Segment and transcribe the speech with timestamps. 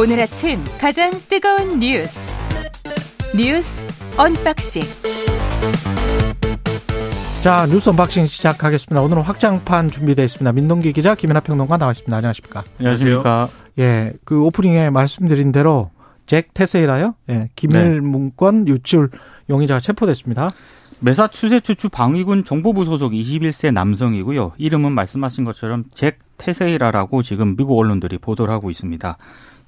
[0.00, 2.32] 오늘 아침 가장 뜨거운 뉴스
[3.36, 3.82] 뉴스
[4.16, 4.82] 언박싱
[7.42, 9.02] 자 뉴스 언박싱 시작하겠습니다.
[9.02, 10.52] 오늘은 확장판 준비되어 있습니다.
[10.52, 12.16] 민동기 기자 김민하 평론가 나와 있습니다.
[12.16, 12.62] 안녕하십니까?
[12.78, 13.48] 안녕하십니까?
[13.80, 15.90] 예, 그 오프닝에 말씀드린 대로
[16.26, 17.16] 잭 테세이라요.
[17.30, 19.10] 예, 기밀 문건 유출
[19.50, 20.50] 용의자가 체포됐습니다.
[21.00, 24.52] 매사추세츠 주 방위군 정보부 소속 21세 남성이고요.
[24.58, 29.16] 이름은 말씀하신 것처럼 잭 테세이라라고 지금 미국 언론들이 보도를 하고 있습니다.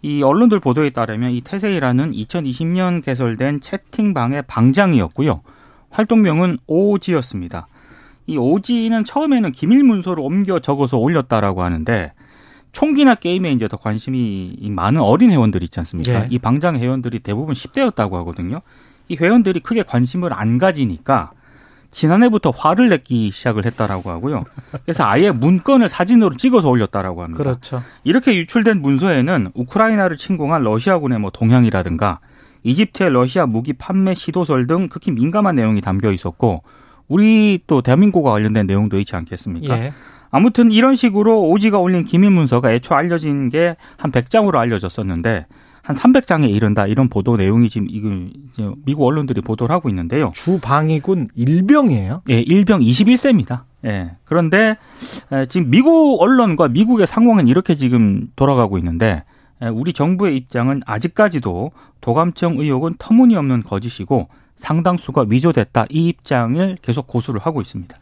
[0.02, 5.42] 이 언론들 보도에 따르면 이 테세이라는 2020년 개설된 채팅방의 방장이었고요.
[5.90, 7.66] 활동명은 오지였습니다.
[8.26, 12.12] 이 오지는 처음에는 기밀 문서를 옮겨 적어서 올렸다라고 하는데
[12.72, 16.24] 총기나 게임에 이제 더 관심이 많은 어린 회원들 있지 않습니까?
[16.24, 16.28] 예.
[16.30, 18.60] 이 방장 회원들이 대부분 10대였다고 하거든요.
[19.08, 21.32] 이 회원들이 크게 관심을 안 가지니까
[21.90, 24.44] 지난해부터 화를 내기 시작을 했다라고 하고요.
[24.84, 27.42] 그래서 아예 문건을 사진으로 찍어서 올렸다라고 합니다.
[27.42, 27.82] 그렇죠.
[28.04, 32.20] 이렇게 유출된 문서에는 우크라이나를 침공한 러시아군의 뭐 동향이라든가
[32.62, 36.62] 이집트의 러시아 무기 판매 시도설 등 극히 민감한 내용이 담겨 있었고
[37.08, 39.78] 우리 또 대한민국과 관련된 내용도 있지 않겠습니까?
[39.78, 39.92] 예.
[40.30, 45.46] 아무튼 이런 식으로 오지가 올린 기밀 문서가 애초 알려진 게 한 100장으로 알려졌었는데
[45.82, 48.08] 한 300장에 이른다 이런 보도 내용이 지금 이거
[48.52, 50.32] 이제 미국 언론들이 보도를 하고 있는데요.
[50.34, 52.22] 주방위군 일병이에요.
[52.30, 53.62] 예, 일병 21세입니다.
[53.86, 54.16] 예.
[54.24, 54.76] 그런데
[55.32, 59.24] 에, 지금 미국 언론과 미국의 상황은 이렇게 지금 돌아가고 있는데
[59.62, 67.40] 에, 우리 정부의 입장은 아직까지도 도감청 의혹은 터무니없는 거짓이고 상당수가 위조됐다 이 입장을 계속 고수를
[67.40, 67.96] 하고 있습니다.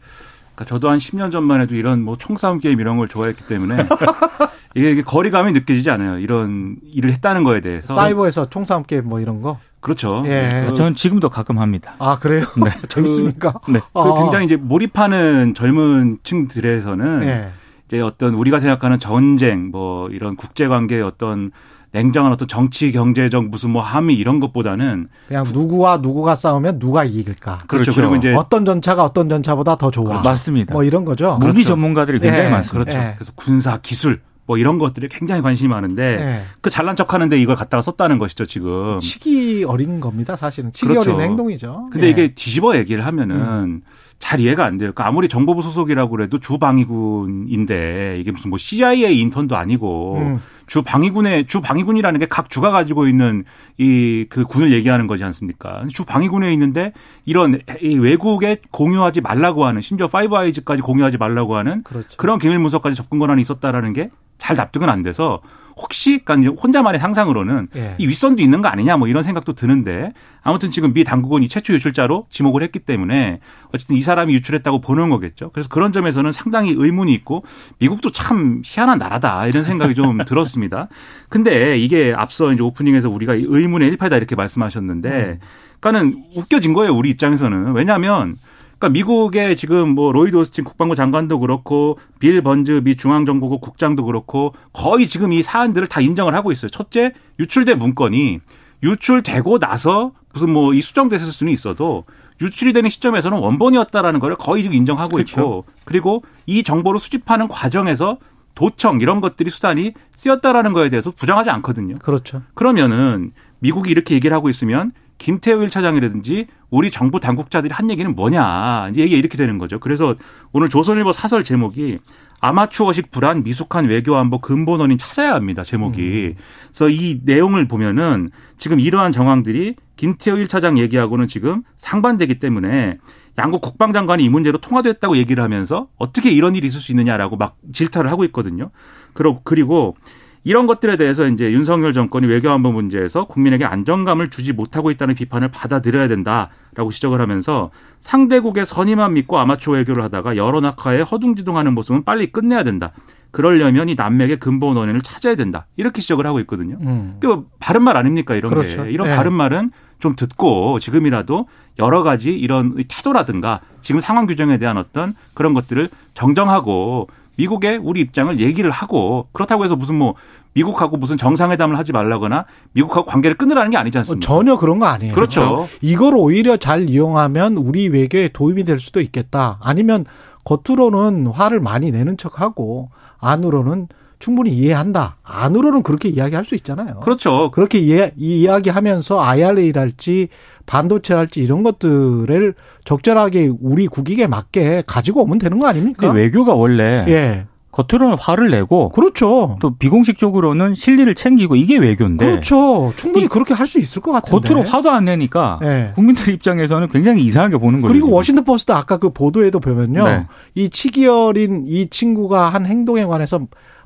[0.59, 3.77] 그러니까 저도 한 10년 전만 해도 이런 뭐 총싸움 게임 이런 걸 좋아했기 때문에
[4.75, 6.19] 이게, 이게 거리감이 느껴지지 않아요.
[6.19, 7.93] 이런 일을 했다는 거에 대해서.
[7.93, 9.57] 사이버에서 총싸움 게임 뭐 이런 거.
[9.79, 10.23] 그렇죠.
[10.25, 10.65] 예.
[10.67, 11.93] 그, 저는 지금도 가끔 합니다.
[11.99, 12.45] 아 그래요?
[12.63, 12.71] 네.
[12.89, 13.53] 재밌습니까?
[13.69, 13.79] 네.
[13.79, 14.13] 그 아.
[14.15, 17.51] 굉장히 이제 몰입하는 젊은 층들에서는 예.
[17.87, 21.51] 이제 어떤 우리가 생각하는 전쟁 뭐 이런 국제 관계의 어떤
[21.91, 27.59] 냉정한 어떤 정치 경제적 무슨 뭐 함의 이런 것보다는 그냥 누구와 누구가 싸우면 누가 이길까?
[27.67, 27.91] 그렇죠.
[27.91, 27.93] 그렇죠.
[27.95, 30.21] 그리고 이제 어떤 전차가 어떤 전차보다 더 좋아.
[30.21, 30.73] 맞습니다.
[30.73, 31.37] 뭐 이런 거죠.
[31.39, 31.69] 무기 그렇죠.
[31.69, 32.91] 전문가들이 굉장히 예, 많습니다.
[32.91, 33.07] 그렇죠.
[33.07, 33.13] 예.
[33.15, 36.41] 그래서 군사 기술 뭐 이런 것들이 굉장히 관심이 많은데 예.
[36.61, 38.99] 그 잘난 척하는데 이걸 갖다가 썼다는 것이죠 지금.
[38.99, 40.35] 치기 어린 겁니다.
[40.35, 41.15] 사실은 치기 그렇죠.
[41.15, 41.89] 어린 행동이죠.
[41.91, 42.09] 근데 예.
[42.11, 43.81] 이게 뒤집어 얘기를 하면은
[44.19, 44.91] 잘 이해가 안 돼요.
[44.93, 50.39] 그러니까 아무리 정보부 소속이라고 그래도 주방위군인데 이게 무슨 뭐 CIA 인턴도 아니고 음.
[50.67, 53.43] 주방위군의 주방위군이라는 게 각 주가 가지고 있는
[53.79, 55.83] 이 그 군을 얘기하는 거지 않습니까?
[55.89, 56.91] 주방위군에 있는데
[57.25, 62.09] 이런 이 외국에 공유하지 말라고 하는 심지어 Five Eyes까지 공유하지 말라고 하는 그렇죠.
[62.17, 65.41] 그런 기밀 문서까지 접근 권한이 있었다라는 게 잘 납득은 안 돼서
[65.81, 67.95] 혹시 그러니까 이제 혼자만의 상상으로는 예.
[67.97, 71.73] 이 윗선도 있는 거 아니냐 뭐 이런 생각도 드는데 아무튼 지금 미 당국은 이 최초
[71.73, 73.39] 유출자로 지목을 했기 때문에
[73.73, 75.51] 어쨌든 이 사람이 유출했다고 보는 거겠죠.
[75.53, 77.43] 그래서 그런 점에서는 상당히 의문이 있고
[77.79, 80.89] 미국도 참 희한한 나라다 이런 생각이 좀 들었습니다.
[81.29, 85.39] 근데 이게 앞서 이제 오프닝에서 우리가 이 의문의 일파다 이렇게 말씀하셨는데
[85.79, 88.35] 그러니까는 웃겨진 거예요 우리 입장에서는 왜냐하면
[88.79, 94.53] 그러니까 미국의 지금 뭐 로이드 오스틴 국방부 장관도 그렇고 빌 번즈 미 중앙정보국 국장도 그렇고
[94.71, 96.69] 거의 지금 이 사안들을 다 인정을 하고 있어요.
[96.69, 98.39] 첫째, 유출된 문건이
[98.81, 102.05] 유출되고 나서 무슨 뭐 이 수정됐을 수는 있어도
[102.41, 105.39] 유출이 되는 시점에서는 원본이었다라는 걸 거의 지금 인정하고 그렇죠.
[105.39, 108.17] 있고 그리고 이 정보를 수집하는 과정에서
[108.55, 111.97] 도청 이런 것들이 수단이 쓰였다라는 거에 대해서 부정하지 않거든요.
[111.99, 112.41] 그렇죠.
[112.53, 118.89] 그러면은 미국이 이렇게 얘기를 하고 있으면 김태우 1 차장이라든지 우리 정부 당국자들이 한 얘기는 뭐냐.
[118.91, 119.79] 이제 얘기가 이렇게 되는 거죠.
[119.79, 120.15] 그래서
[120.51, 121.99] 오늘 조선일보 사설 제목이
[122.41, 125.63] 아마추어식 불안 미숙한 외교안보 근본 원인 찾아야 합니다.
[125.63, 126.35] 제목이.
[126.69, 132.97] 그래서 이 내용을 보면은 지금 이러한 정황들이 김태우 1차장 얘기하고는 지금 상반되기 때문에
[133.37, 138.09] 양국 국방장관이 이 문제로 통화됐다고 얘기를 하면서 어떻게 이런 일이 있을 수 있느냐라고 막 질타를
[138.09, 138.71] 하고 있거든요.
[139.13, 139.95] 그리고
[140.43, 146.07] 이런 것들에 대해서 이제 윤석열 정권이 외교안보 문제에서 국민에게 안정감을 주지 못하고 있다는 비판을 받아들여야
[146.07, 152.63] 된다라고 지적을 하면서 상대국의 선의만 믿고 아마추어 외교를 하다가 여러 낙하에 허둥지둥하는 모습은 빨리 끝내야
[152.63, 152.91] 된다.
[153.31, 155.67] 그러려면 이 난맥의 근본 원인을 찾아야 된다.
[155.75, 156.77] 이렇게 지적을 하고 있거든요.
[156.81, 157.17] 음.
[157.19, 158.85] 그 바른 말 아닙니까 이런 그렇죠.
[158.85, 159.15] 게 이런 예.
[159.15, 161.47] 바른 말은 좀 듣고 지금이라도
[161.77, 167.09] 여러 가지 이런 태도라든가 지금 상황 규정에 대한 어떤 그런 것들을 정정하고
[167.39, 170.15] 미국의 우리 입장을 얘기를 하고 그렇다고 해서 무슨 뭐
[170.53, 174.27] 미국하고 무슨 정상회담을 하지 말라거나 미국하고 관계를 끊으라는 게 아니지 어, 않습니까?
[174.27, 175.13] 전혀 그런 거 아니에요.
[175.13, 175.67] 그렇죠.
[175.81, 179.57] 이걸 오히려 잘 이용하면 우리 외교에 도움이 될 수도 있겠다.
[179.61, 180.05] 아니면
[180.43, 182.89] 겉으로는 화를 많이 내는 척하고
[183.19, 183.87] 안으로는
[184.19, 185.15] 충분히 이해한다.
[185.23, 186.99] 안으로는 그렇게 이야기할 수 있잖아요.
[186.99, 187.51] 그렇죠.
[187.51, 190.27] 그렇게 이해, 이야기하면서 IRA랄지
[190.69, 192.53] 반도체랄지 이런 것들을
[192.85, 196.11] 적절하게 우리 국익에 맞게 가지고 오면 되는 거 아닙니까?
[196.11, 197.45] 외교가 원래 예.
[197.71, 199.57] 겉으로는 화를 내고 그렇죠.
[199.61, 202.93] 또 비공식적으로는 실리를 챙기고 이게 외교인데 그렇죠.
[202.95, 204.47] 충분히 그렇게 할 수 있을 것 같은데.
[204.47, 205.91] 겉으로 화도 안 내니까 네.
[205.95, 207.91] 국민들 입장에서는 굉장히 이상하게 보는 거죠.
[207.91, 208.15] 그리고 지금.
[208.15, 210.03] 워싱턴 포스트 아까 그 보도에도 보면요.
[210.03, 210.25] 네.
[210.55, 213.39] 이 치기 어린 이 친구가 한 행동에 관해서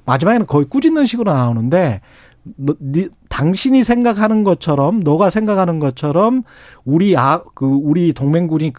[0.06, 2.02] 마지막에는 거의 꾸짖는 식으로 나오는데
[2.44, 6.44] 너, 니, 당신이 생각하는 것처럼 너가 생각하는 것처럼
[6.84, 8.74] 우리 아그 우리 동맹군이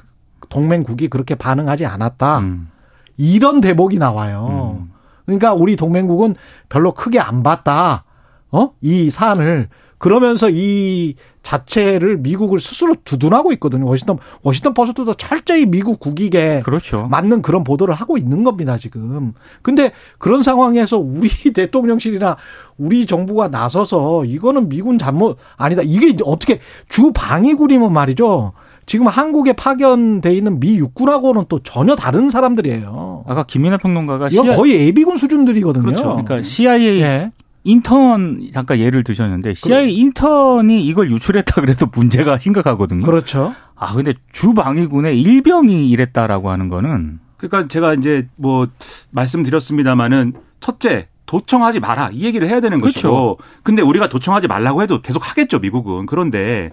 [0.49, 2.39] 동맹국이 그렇게 반응하지 않았다.
[2.41, 2.69] 음.
[3.17, 4.79] 이런 대목이 나와요.
[4.81, 4.93] 음.
[5.25, 6.35] 그러니까 우리 동맹국은
[6.69, 8.05] 별로 크게 안 봤다.
[8.51, 8.71] 어?
[8.81, 9.69] 이 사안을
[10.05, 13.87] 그러면서 이 자체를 미국을 스스로 두둔하고 있거든요.
[13.87, 17.09] 워싱턴 워싱턴 포스트도 철저히 미국 국익에 그렇죠.
[17.11, 19.33] 맞는 그런 보도를 하고 있는 겁니다, 지금.
[19.63, 22.37] 근데 그런 상황에서 우리 대통령실이나
[22.77, 25.81] 우리 정부가 나서서 이거는 미군 잘못 아니다.
[25.83, 26.61] 이게 어떻게
[26.91, 28.53] 주 방위군이면 말이죠.
[28.85, 33.25] 지금 한국에 파견돼 있는 미 육군하고는 또 전혀 다른 사람들이에요.
[33.27, 35.83] 아까 김민하 평론가가 이건 거의 예비군 수준들이거든요.
[35.83, 36.03] 그렇죠.
[36.11, 37.31] 그러니까 CIA 예.
[37.65, 43.05] 인턴 잠깐 예를 드셨는데 CIA 인턴이 이걸 유출했다 그래도 문제가 심각하거든요.
[43.05, 43.55] 그렇죠.
[43.75, 48.69] 아 근데 주 방위군의 일병이 이랬다라고 하는 거는 그러니까 제가 이제 뭐
[49.11, 52.95] 말씀드렸습니다마는 첫째 도청하지 마라 이 얘기를 해야 되는 그렇죠.
[52.95, 56.71] 것이고 근데 우리가 도청하지 말라고 해도 계속 하겠죠 미국은 그런데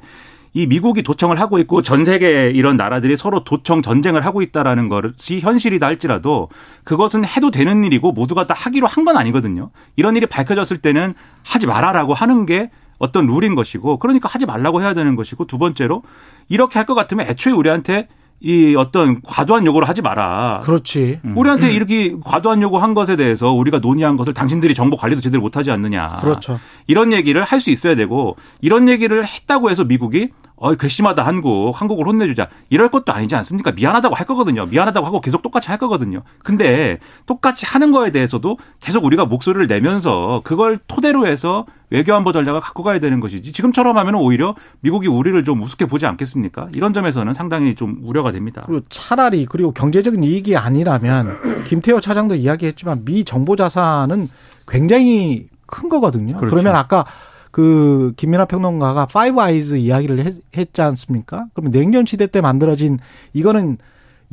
[0.54, 5.40] 이 미국이 도청을 하고 있고 전 세계 이런 나라들이 서로 도청 전쟁을 하고 있다라는 것이
[5.40, 6.50] 현실이다 할지라도
[6.84, 9.72] 그것은 해도 되는 일이고 모두가 다 하기로 한 건 아니거든요.
[9.96, 11.14] 이런 일이 밝혀졌을 때는
[11.44, 12.70] 하지 마라라고 하는 게
[13.00, 16.04] 어떤 룰인 것이고 그러니까 하지 말라고 해야 되는 것이고 두 번째로
[16.50, 18.08] 이렇게 할 것 같으면 애초에 우리한테
[18.44, 20.62] 이 어떤 과도한 요구를 하지 마라.
[20.64, 21.20] 그렇지.
[21.36, 26.08] 우리한테 이렇게 과도한 요구한 것에 대해서 우리가 논의한 것을 당신들이 정보 관리도 제대로 못하지 않느냐.
[26.22, 26.60] 그렇죠.
[26.88, 30.30] 이런 얘기를 할 수 있어야 되고 이런 얘기를 했다고 해서 미국이
[30.62, 33.72] 어 괘씸하다 한국 한국을 혼내주자 이럴 것도 아니지 않습니까?
[33.72, 34.68] 미안하다고 할 거거든요.
[34.68, 36.22] 미안하다고 하고 계속 똑같이 할 거거든요.
[36.44, 42.84] 근데 똑같이 하는 거에 대해서도 계속 우리가 목소리를 내면서 그걸 토대로 해서 외교안보 전략을 갖고
[42.84, 46.68] 가야 되는 것이지 지금처럼 하면 오히려 미국이 우리를 좀 우습게 보지 않겠습니까?
[46.76, 48.62] 이런 점에서는 상당히 좀 우려가 됩니다.
[48.68, 51.26] 그리고 차라리 그리고 경제적인 이익이 아니라면
[51.66, 54.30] 김태호 차장도 이야기했지만 미 정보 자산은
[54.68, 56.36] 굉장히 큰 거거든요.
[56.36, 56.56] 그렇죠.
[56.56, 57.04] 그러면 아까
[57.52, 61.48] 그 김민하 평론가가 Five Eyes 이야기를 했, 했지 않습니까?
[61.54, 63.00] 그러면 냉전 시대 때 만들어진
[63.34, 63.78] 이거는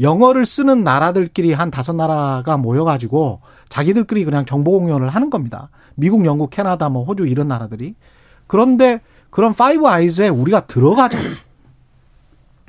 [0.00, 5.70] 영어를 쓰는 나라들끼리 한 다섯 나라가 모여가지고 자기들끼리 그냥 정보 공유를 하는 겁니다.
[5.97, 7.97] 미국, 영국, 캐나다, 뭐 호주 이런 나라들이.
[8.47, 9.00] 그런데
[9.31, 11.19] 그런 Five Eyes에 우리가 들어가자.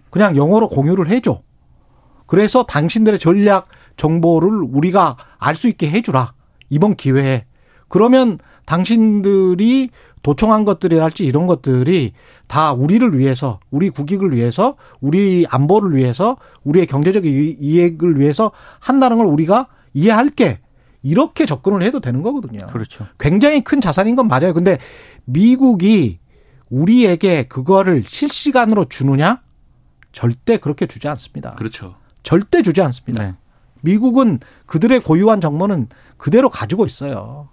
[0.10, 1.42] 그냥 영어로 공유를 해줘.
[2.25, 6.34] 그래서 당신들의 전략 정보를 우리가 알 수 있게 해주라.
[6.69, 7.45] 이번 기회에.
[7.88, 9.89] 그러면 당신들이
[10.21, 12.13] 도청한 것들이랄지 이런 것들이
[12.48, 19.18] 다 우리를 위해서, 우리 국익을 위해서, 우리 안보를 위해서, 우리의 경제적 이- 이익을 위해서 한다는
[19.18, 20.60] 걸 우리가 이해할게.
[21.01, 22.68] 이렇게 접근을 해도 되는 거거든요.
[22.68, 23.07] 그렇죠.
[23.18, 24.54] 굉장히 큰 자산인 건 맞아요.
[24.54, 24.77] 근데
[25.25, 26.19] 미국이
[26.69, 29.42] 우리에게 그거를 실시간으로 주느냐?
[30.12, 31.56] 절대 그렇게 주지 않습니다.
[31.56, 31.95] 그렇죠.
[32.21, 33.24] 절대 주지 않습니다.
[33.24, 33.33] 네.
[33.81, 35.88] 미국은 그들의 고유한 정보는
[36.18, 37.48] 그대로 가지고 있어요.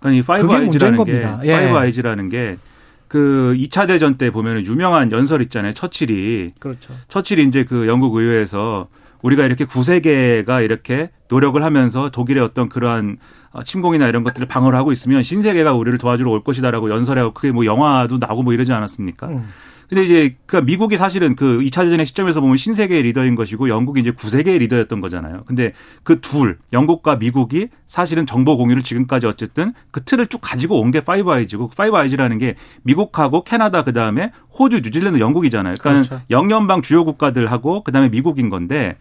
[0.00, 1.40] 그러니까 이 Five 그게 문제인 Eyes라는 게 겁니다.
[1.44, 1.52] 예.
[1.52, 5.72] Five Eyes라는 게 그 2차 대전 때 보면은 유명한 연설 있잖아요.
[5.74, 6.94] 처칠이 그렇죠.
[7.08, 8.88] 처칠이 이제 그 영국 의회에서
[9.22, 13.18] 우리가 이렇게 구세계가 이렇게 노력을 하면서 독일의 어떤 그러한
[13.50, 17.64] 어, 침공이나 이런 것들을 방어를 하고 있으면 신세계가 우리를 도와주러 올 것이다라고 연설하고 그게 뭐
[17.64, 19.28] 영화도 나오고 뭐 이러지 않았습니까?
[19.28, 19.48] 음.
[19.88, 24.10] 근데 이제 그 미국이 사실은 그 2차 대전의 시점에서 보면 신세계의 리더인 것이고 영국이 이제
[24.10, 25.44] 구세계의 리더였던 거잖아요.
[25.46, 30.90] 근데 그 둘, 영국과 미국이 사실은 정보 공유를 지금까지 어쨌든 그 틀을 쭉 가지고 온
[30.90, 35.74] 게 Five Eyes고 Five Eyes라는 게 미국하고 캐나다 그다음에 호주, 뉴질랜드, 영국이잖아요.
[35.78, 36.24] 그러니까 그렇죠.
[36.30, 38.96] 영연방 주요 국가들하고 그다음에 미국인 건데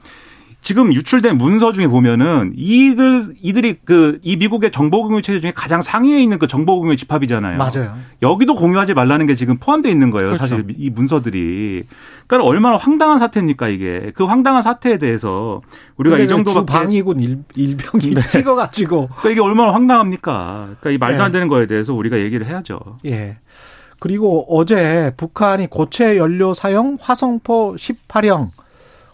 [0.62, 5.82] 지금 유출된 문서 중에 보면은 이들 이들이 그 이 미국의 정보 공유 체제 중에 가장
[5.82, 7.58] 상위에 있는 그 정보 공유 집합이잖아요.
[7.58, 7.96] 맞아요.
[8.22, 10.32] 여기도 공유하지 말라는 게 지금 포함되어 있는 거예요.
[10.34, 10.48] 그렇죠.
[10.48, 11.84] 사실 이 문서들이.
[12.28, 14.12] 그러니까 얼마나 황당한 사태입니까 이게.
[14.16, 15.62] 그 황당한 사태에 대해서
[15.96, 18.28] 우리가 이 정도밖에 방위군 일, 일병이 네.
[18.28, 20.76] 찍어가지고 그러니까 이게 얼마나 황당합니까?
[20.82, 21.24] 그러니까 이 말도 네.
[21.24, 22.80] 안 되는 거에 대해서 우리가 얘기를 해야죠.
[23.06, 23.38] 예.
[24.00, 28.50] 그리고 어제 북한이 고체 연료 사용 화성포 18형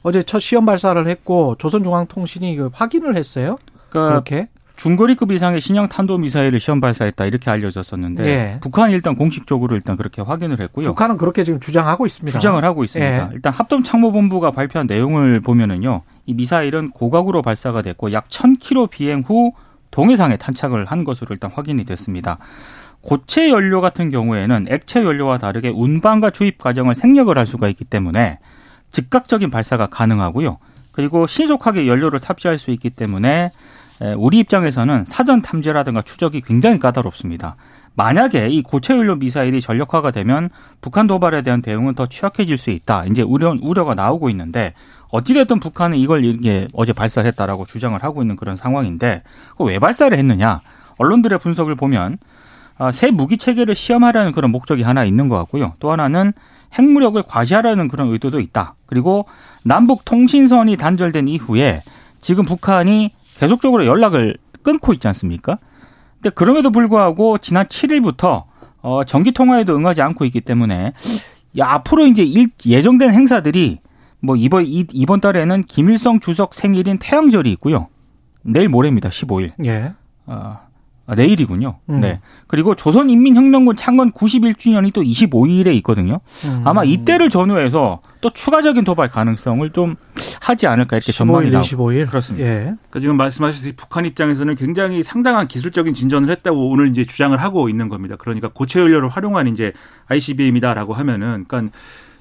[0.03, 3.57] 어제 첫 시험 발사를 했고 조선중앙통신이 그 확인을 했어요.
[3.89, 4.49] 그러니까 그렇게.
[4.75, 8.59] 중거리급 이상의 신형 탄도 미사일을 시험 발사했다 이렇게 알려졌었는데 예.
[8.59, 10.87] 북한이 일단 공식적으로 일단 그렇게 확인을 했고요.
[10.89, 12.37] 북한은 그렇게 지금 주장하고 있습니다.
[12.37, 13.27] 주장을 하고 있습니다.
[13.27, 13.29] 예.
[13.33, 19.53] 일단 합동 참모본부가 발표한 내용을 보면은요, 이 미사일은 고각으로 발사가 됐고 약 1,000km 비행 후
[19.91, 22.39] 동해상에 탄착을 한 것으로 일단 확인이 됐습니다.
[23.01, 28.39] 고체 연료 같은 경우에는 액체 연료와 다르게 운반과 주입 과정을 생략을 할 수가 있기 때문에
[28.93, 30.57] 즉각적인 발사가 가능하고요.
[30.93, 33.51] 그리고 신속하게 연료를 탑재할 수 있기 때문에
[34.17, 37.55] 우리 입장에서는 사전 탐지라든가 추적이 굉장히 까다롭습니다.
[37.95, 40.49] 만약에 이 고체 연료 미사일이 전력화가 되면
[40.81, 43.05] 북한 도발에 대한 대응은 더 취약해질 수 있다.
[43.05, 44.73] 이제 우려 우려가 나오고 있는데
[45.09, 49.21] 어찌됐든 북한은 이걸 이게 어제 발사했다라고 주장을 하고 있는 그런 상황인데
[49.59, 50.61] 왜 발사를 했느냐?
[50.97, 52.17] 언론들의 분석을 보면
[52.79, 55.73] 아, 새 무기 체계를 시험하려는 그런 목적이 하나 있는 것 같고요.
[55.79, 56.33] 또 하나는
[56.73, 58.75] 핵무력을 과시하라는 그런 의도도 있다.
[58.85, 59.25] 그리고
[59.63, 61.83] 남북 통신선이 단절된 이후에
[62.21, 65.57] 지금 북한이 계속적으로 연락을 끊고 있지 않습니까?
[66.15, 68.45] 근데 그럼에도 불구하고 지난 7일부터
[68.81, 70.93] 어, 전기 통화에도 응하지 않고 있기 때문에
[71.57, 73.79] 야, 앞으로 이제 일, 예정된 행사들이
[74.19, 77.87] 뭐 이번 이, 이번 달에는 김일성 주석 생일인 태양절이 있고요.
[78.41, 79.09] 내일 모레입니다.
[79.09, 79.51] 15일.
[79.65, 79.93] 예.
[80.25, 80.59] 어,
[81.05, 81.79] 아, 내일이군요.
[81.89, 81.99] 음.
[81.99, 82.21] 네.
[82.47, 86.21] 그리고 조선인민혁명군 창건 91주년이 또 25일에 있거든요.
[86.45, 86.61] 음.
[86.63, 89.97] 아마 이때를 전후해서 또 추가적인 도발 가능성을 좀
[90.39, 92.07] 하지 않을까 이렇게 전망이 15일, 나오고 25일.
[92.07, 92.47] 그렇습니다.
[92.47, 92.59] 예.
[92.63, 97.89] 그러니까 지금 말씀하셨듯이 북한 입장에서는 굉장히 상당한 기술적인 진전을 했다고 오늘 이제 주장을 하고 있는
[97.89, 98.15] 겁니다.
[98.17, 99.73] 그러니까 고체 연료를 활용한 이제
[100.07, 101.77] ICBM이다라고 하면은 그러니까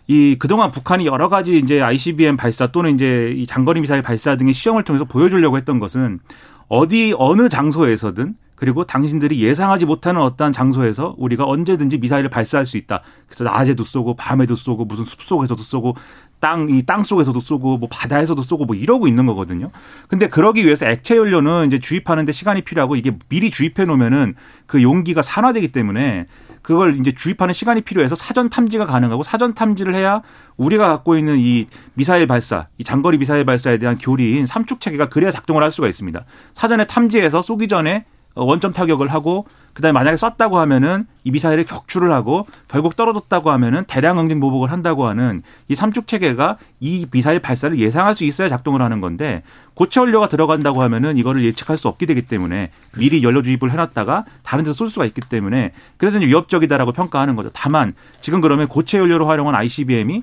[0.08, 4.54] 이 그동안 북한이 여러 가지 이제 ICBM 발사 또는 이제 이 장거리 미사일 발사 등의
[4.54, 6.18] 시험을 통해서 보여주려고 했던 것은
[6.66, 13.00] 어디 어느 장소에서든 그리고 당신들이 예상하지 못하는 어떠한 장소에서 우리가 언제든지 미사일을 발사할 수 있다.
[13.26, 15.96] 그래서 낮에도 쏘고 밤에도 쏘고 무슨 숲 속에서도 쏘고
[16.38, 19.72] 땅 이 땅 속에서도 쏘고 뭐 바다에서도 쏘고 뭐 이러고 있는 거거든요.
[20.06, 25.22] 근데 그러기 위해서 액체 연료는 이제 주입하는데 시간이 필요하고 이게 미리 주입해 놓으면은 그 용기가
[25.22, 26.28] 산화되기 때문에
[26.62, 30.22] 그걸 이제 주입하는 시간이 필요해서 사전 탐지가 가능하고 사전 탐지를 해야
[30.56, 35.32] 우리가 갖고 있는 이 미사일 발사, 이 장거리 미사일 발사에 대한 교리인 삼축 체계가 그래야
[35.32, 36.24] 작동을 할 수가 있습니다.
[36.54, 42.46] 사전에 탐지해서 쏘기 전에 원점 타격을 하고 그다음에 만약에 쐈다고 하면은 이 미사일을 격추를 하고
[42.68, 48.14] 결국 떨어졌다고 하면은 대량 응징 보복을 한다고 하는 이 삼축 체계가 이 미사일 발사를 예상할
[48.14, 49.42] 수 있어야 작동을 하는 건데
[49.74, 54.64] 고체 연료가 들어간다고 하면은 이거를 예측할 수 없게 되기 때문에 미리 연료 주입을 해놨다가 다른
[54.64, 57.50] 데서 쏠 수가 있기 때문에 그래서 이제 위협적이다라고 평가하는 거죠.
[57.54, 60.22] 다만 지금 그러면 고체 연료를 활용한 ICBM이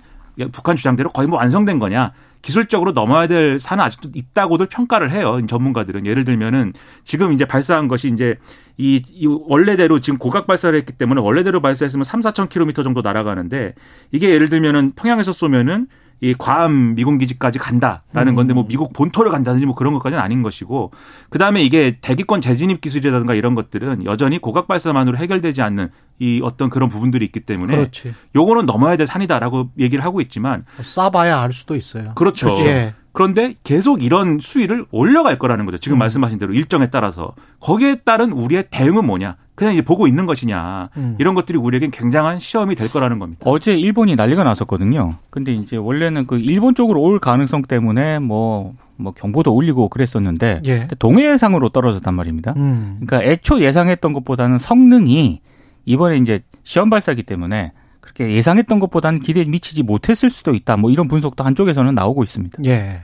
[0.52, 2.14] 북한 주장대로 거의 뭐 완성된 거냐?
[2.42, 5.40] 기술적으로 넘어야 될 산은 아직도 있다고들 평가를 해요.
[5.48, 8.38] 전문가들은 예를 들면은 지금 이제 발사한 것이 이제
[8.78, 13.74] 이, 이 원래대로 지금 고각 발사를 했기 때문에 원래대로 발사했으면 3, 4천 킬로미터 정도 날아가는데
[14.12, 15.88] 이게 예를 들면은 평양에서 쏘면은
[16.22, 20.92] 이 괌 미군 기지까지 간다라는 건데 뭐 미국 본토를 간다든지 뭐 그런 것까지는 아닌 것이고
[21.30, 26.90] 그다음에 이게 대기권 재진입 기술이라든가 이런 것들은 여전히 고각 발사만으로 해결되지 않는 이 어떤 그런
[26.90, 28.14] 부분들이 있기 때문에 그렇지.
[28.36, 32.12] 요거는 넘어야 될 산이다라고 얘기를 하고 있지만 쏴봐야 알 수도 있어요.
[32.16, 32.54] 그렇죠.
[32.66, 32.94] 예.
[33.12, 35.78] 그런데 계속 이런 수위를 올려갈 거라는 거죠.
[35.78, 36.00] 지금 음.
[36.00, 39.36] 말씀하신 대로 일정에 따라서 거기에 따른 우리의 대응은 뭐냐?
[39.56, 40.90] 그냥 이제 보고 있는 것이냐?
[40.96, 41.16] 음.
[41.20, 43.42] 이런 것들이 우리에겐 굉장한 시험이 될 거라는 겁니다.
[43.46, 45.16] 어제 일본이 난리가 났었거든요.
[45.30, 50.88] 근데 이제 원래는 그 일본 쪽으로 올 가능성 때문에 뭐, 뭐 경보도 울리고 그랬었는데 예.
[50.98, 52.54] 동해상으로 떨어졌단 말입니다.
[52.56, 53.00] 음.
[53.06, 55.42] 그러니까 애초 예상했던 것보다는 성능이
[55.86, 57.74] 이번에 이제 시험 발사기 때문에
[58.14, 60.78] 그렇게 예상했던 것보다는 기대에 미치지 못했을 수도 있다.
[60.78, 62.58] 뭐 이런 분석도 한쪽에서는 나오고 있습니다.
[62.66, 63.02] 예.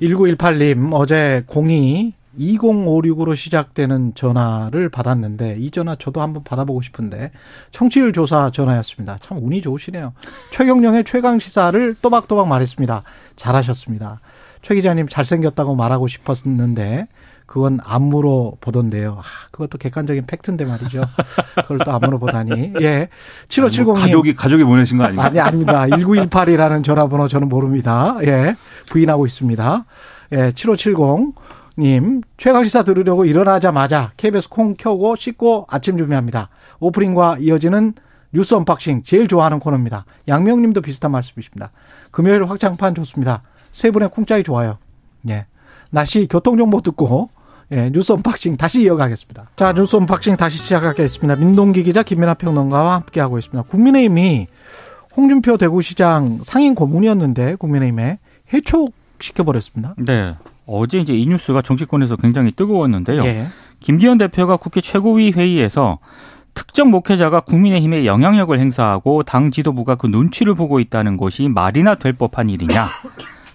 [0.00, 7.30] 1918님, 어제 02 2056으로 시작되는 전화를 받았는데 이 전화 저도 한번 받아보고 싶은데
[7.70, 9.16] 청취율 조사 전화였습니다.
[9.22, 10.12] 참 운이 좋으시네요.
[10.50, 13.02] 최경령의 최강 시사를 또박또박 말했습니다.
[13.36, 14.20] 잘하셨습니다.
[14.60, 17.06] 최 기자님 잘생겼다고 말하고 싶었는데
[17.46, 19.18] 그건 안 물어보던데요.
[19.20, 19.22] 아,
[19.52, 21.04] 그것도 객관적인 팩트인데 말이죠.
[21.62, 22.74] 그걸 또 안 물어보다니.
[22.80, 23.08] 예.
[23.48, 23.84] 7570님.
[23.84, 25.26] 뭐 가족이 가족이 보내신 거 아닌가요?
[25.26, 25.86] 아니, 아닙니다.
[25.86, 28.16] 1918이라는 전화번호 저는 모릅니다.
[28.22, 28.56] 예.
[28.90, 29.84] 부인하고 있습니다.
[30.32, 36.48] 예, 7570님, 최강시사 들으려고 일어나자마자 KBS 콩 켜고 씻고 아침 준비합니다.
[36.80, 37.94] 오프닝과 이어지는
[38.32, 40.04] 뉴스 언박싱 제일 좋아하는 코너입니다.
[40.28, 41.70] 양명님도 비슷한 말씀이십니다.
[42.10, 43.42] 금요일 확장판 좋습니다.
[43.70, 44.78] 세 분의 쿵짝이 좋아요.
[45.28, 45.46] 예.
[45.90, 47.30] 날씨 교통정보 듣고
[47.72, 49.50] 예, 뉴스 언박싱 다시 이어가겠습니다.
[49.56, 51.36] 자, 뉴스 언박싱 다시 시작하겠습니다.
[51.36, 53.62] 민동기 기자 김민하 평론가와 함께하고 있습니다.
[53.68, 54.46] 국민의힘이
[55.16, 58.18] 홍준표 대구시장 상임 고문이었는데 국민의힘에
[58.52, 59.94] 해촉시켜버렸습니다.
[59.98, 60.34] 네.
[60.66, 63.24] 어제 이제 이 뉴스가 정치권에서 굉장히 뜨거웠는데요.
[63.24, 63.46] 예.
[63.80, 65.98] 김기현 대표가 국회 최고위 회의에서
[66.54, 72.48] 특정 목회자가 국민의힘에 영향력을 행사하고 당 지도부가 그 눈치를 보고 있다는 것이 말이나 될 법한
[72.50, 72.88] 일이냐.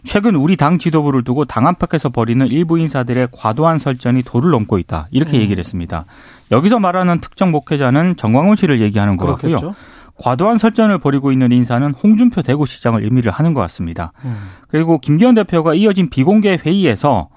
[0.03, 5.07] 최근 우리 당 지도부를 두고 당 안팎에서 벌이는 일부 인사들의 과도한 설전이 도를 넘고 있다.
[5.11, 5.41] 이렇게 음.
[5.41, 6.05] 얘기를 했습니다.
[6.51, 9.17] 여기서 말하는 특정 목회자는 정광훈 씨를 얘기하는.
[9.17, 9.75] 그렇겠죠.
[10.15, 14.11] 과도한 설전을 벌이고 있는 인사는 홍준표 대구시장을 의미를 하는 것 같습니다.
[14.23, 14.49] 음.
[14.67, 17.29] 그리고 김기현 대표가 이어진 비공개 회의에서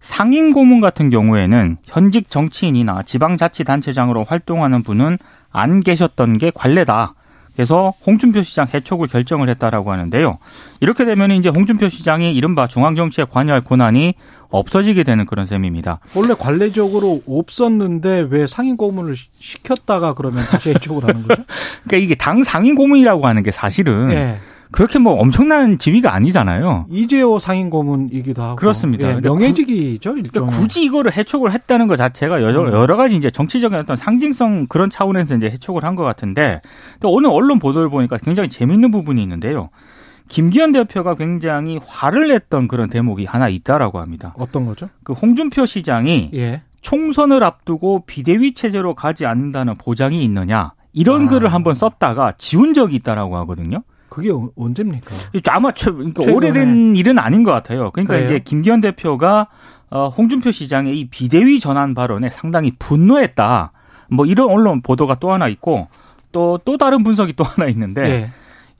[0.00, 5.18] 상임 고문 같은 경우에는 현직 정치인이나 지방자치단체장으로 활동하는 분은
[5.50, 7.14] 안 계셨던 게 관례다.
[7.54, 10.38] 그래서 홍준표 시장 해촉을 결정을 했다라고 하는데요.
[10.80, 14.14] 이렇게 되면 이제 홍준표 시장이 이른바 중앙 정치에 관여할 권한이
[14.50, 16.00] 없어지게 되는 그런 셈입니다.
[16.16, 21.42] 원래 관례적으로 없었는데 왜 상임 고문을 시켰다가 그러면 다시 해촉을 하는 거죠?
[21.86, 24.38] 그러니까 이게 당 상임 고문이라고 하는 게 사실은 네.
[24.72, 26.86] 그렇게 뭐 엄청난 지위가 아니잖아요.
[26.88, 29.08] 이재호 상임 고문이기도 하고 그렇습니다.
[29.16, 30.46] 예, 명예직이죠 일종.
[30.46, 32.72] 그러니까 굳이 이거를 해촉을 했다는 것 자체가 여러, 음.
[32.72, 36.60] 여러 가지 이제 정치적인 어떤 상징성 그런 차원에서 이제 해촉을 한 것 같은데
[37.00, 39.70] 또 오늘 언론 보도를 보니까 굉장히 재밌는 부분이 있는데요.
[40.28, 44.32] 김기현 대표가 굉장히 화를 냈던 그런 대목이 하나 있다라고 합니다.
[44.38, 44.88] 어떤 거죠?
[45.02, 46.62] 그 홍준표 시장이 예.
[46.80, 51.28] 총선을 앞두고 비대위 체제로 가지 않는다는 보장이 있느냐 이런 아.
[51.28, 53.82] 글을 한번 썼다가 지운 적이 있다라고 하거든요.
[54.10, 55.14] 그게 어- 언제입니까?
[55.48, 56.36] 아마 최, 그러니까 최근에.
[56.36, 57.90] 오래된 일은 아닌 것 같아요.
[57.92, 58.26] 그러니까 그래요?
[58.26, 59.48] 이제 김기현 대표가
[59.90, 63.72] 어, 홍준표 시장의 이 비대위 전환 발언에 상당히 분노했다.
[64.10, 65.88] 뭐 이런 언론 보도가 또 하나 있고
[66.32, 68.30] 또또 다른 분석이 또 하나 있는데 예.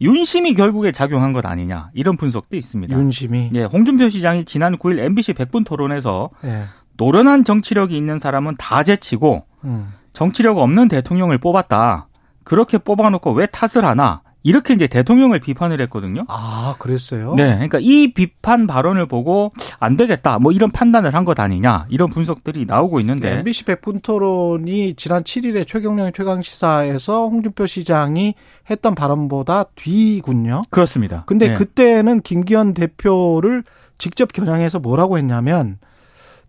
[0.01, 2.97] 윤심이 결국에 작용한 것 아니냐 이런 분석도 있습니다.
[2.97, 3.51] 윤심이.
[3.55, 6.65] 예, 홍준표 시장이 지난 9일 MBC 100분 토론에서 예.
[6.97, 9.93] 노련한 정치력이 있는 사람은 다 제치고 음.
[10.13, 12.09] 정치력 없는 대통령을 뽑았다.
[12.45, 14.23] 그렇게 뽑아놓고 왜 탓을 하나?
[14.43, 16.25] 이렇게 이제 대통령을 비판을 했거든요.
[16.29, 17.35] 아 그랬어요.
[17.37, 22.09] 네, 그러니까 이 비판 발언을 보고 안 되겠다, 뭐 이런 판단을 한 것 아니냐 이런
[22.09, 28.35] 분석들이 나오고 있는데 MBC 100분 토론이 지난 7일에 최경영의 최강 시사에서 홍준표 시장이
[28.71, 30.63] 했던 발언보다 뒤군요.
[30.71, 31.25] 그렇습니다.
[31.27, 31.55] 근데 네.
[31.55, 33.65] 그때는 김기현 대표를
[33.99, 35.79] 직접 겨냥해서 뭐라고 했냐면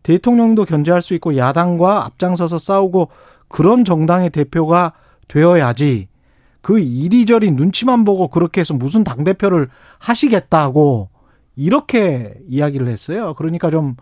[0.03, 3.09] 대통령도 견제할 수 있고 야당과 앞장서서 싸우고
[3.49, 4.93] 그런 정당의 대표가
[5.27, 6.07] 되어야지
[6.61, 11.09] 그 이리저리 눈치만 보고 그렇게 해서 무슨 당대표를 하시겠다고
[11.55, 13.33] 이렇게 이야기를 했어요.
[13.35, 13.95] 그러니까 좀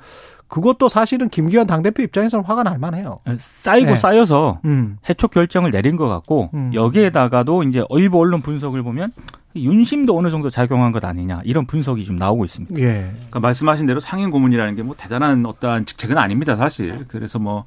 [0.47, 3.19] 그것도 사실은 김기현 당대표 입장에서는 화가 날 만해요.
[3.37, 3.95] 쌓이고 네.
[3.95, 4.97] 쌓여서 음.
[5.07, 6.71] 해촉 결정을 내린 것 같고 음.
[6.73, 9.13] 여기에다가도 이제 일부 언론 분석을 보면
[9.55, 12.79] 윤심도 어느 정도 작용한 것 아니냐 이런 분석이 좀 나오고 있습니다.
[12.79, 13.11] 예.
[13.15, 17.05] 그러니까 말씀하신 대로 상임 고문이라는 게 뭐 대단한 어떠한 직책은 아닙니다, 사실.
[17.07, 17.65] 그래서 뭐,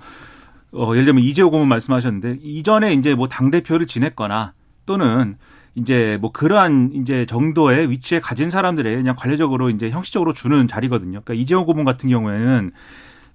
[0.72, 4.54] 어, 예를 들면 이재호 고문 말씀하셨는데, 이전에 이제 뭐 당 대표를 지냈거나
[4.86, 5.36] 또는
[5.74, 11.22] 이제 뭐 그러한 이제 정도의 위치에 가진 사람들의 그냥 관례적으로 이제 형식적으로 주는 자리거든요.
[11.22, 12.72] 그러니까 이재호 고문 같은 경우에는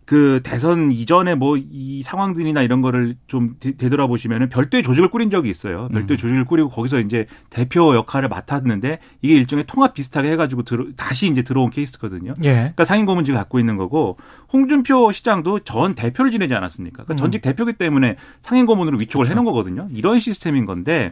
[0.08, 5.50] 그 대선 이전에 뭐 이 상황들이나 이런 거를 좀 되- 되돌아보시면은 별도의 조직을 꾸린 적이
[5.50, 5.89] 있어요.
[5.91, 11.28] 별도의 조직을 꾸리고 거기서 이제 대표 역할을 맡았는데 이게 일종의 통합 비슷하게 해가지고 들어, 다시
[11.28, 12.34] 이제 들어온 케이스거든요.
[12.43, 12.54] 예.
[12.54, 14.17] 그러니까 상임고문직을 갖고 있는 거고
[14.54, 17.04] 홍준표 시장도 전 대표를 지내지 않았습니까?
[17.04, 17.17] 그러니까 음.
[17.17, 19.89] 전직 대표기 때문에 상임고문으로 위촉을 해놓은 거거든요.
[19.91, 21.12] 이런 시스템인 건데